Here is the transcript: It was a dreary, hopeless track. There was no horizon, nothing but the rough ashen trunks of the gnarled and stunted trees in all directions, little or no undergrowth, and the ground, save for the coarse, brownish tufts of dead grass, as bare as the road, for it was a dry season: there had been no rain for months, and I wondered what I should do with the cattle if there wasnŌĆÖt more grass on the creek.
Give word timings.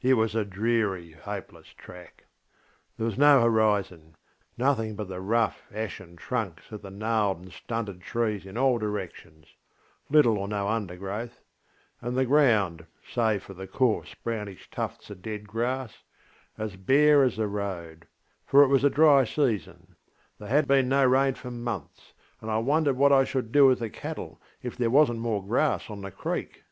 It 0.00 0.14
was 0.14 0.34
a 0.34 0.46
dreary, 0.46 1.12
hopeless 1.12 1.66
track. 1.76 2.24
There 2.96 3.04
was 3.04 3.18
no 3.18 3.42
horizon, 3.42 4.16
nothing 4.56 4.96
but 4.96 5.08
the 5.08 5.20
rough 5.20 5.60
ashen 5.70 6.16
trunks 6.16 6.72
of 6.72 6.80
the 6.80 6.88
gnarled 6.90 7.40
and 7.42 7.52
stunted 7.52 8.00
trees 8.00 8.46
in 8.46 8.56
all 8.56 8.78
directions, 8.78 9.46
little 10.08 10.38
or 10.38 10.48
no 10.48 10.68
undergrowth, 10.68 11.38
and 12.00 12.16
the 12.16 12.24
ground, 12.24 12.86
save 13.12 13.42
for 13.42 13.52
the 13.52 13.66
coarse, 13.66 14.14
brownish 14.14 14.70
tufts 14.70 15.10
of 15.10 15.20
dead 15.20 15.46
grass, 15.46 16.02
as 16.56 16.76
bare 16.76 17.22
as 17.22 17.36
the 17.36 17.46
road, 17.46 18.06
for 18.46 18.62
it 18.62 18.68
was 18.68 18.84
a 18.84 18.88
dry 18.88 19.24
season: 19.24 19.96
there 20.38 20.48
had 20.48 20.66
been 20.66 20.88
no 20.88 21.04
rain 21.04 21.34
for 21.34 21.50
months, 21.50 22.14
and 22.40 22.50
I 22.50 22.56
wondered 22.56 22.96
what 22.96 23.12
I 23.12 23.24
should 23.24 23.52
do 23.52 23.66
with 23.66 23.80
the 23.80 23.90
cattle 23.90 24.40
if 24.62 24.78
there 24.78 24.88
wasnŌĆÖt 24.88 25.18
more 25.18 25.46
grass 25.46 25.90
on 25.90 26.00
the 26.00 26.10
creek. 26.10 26.62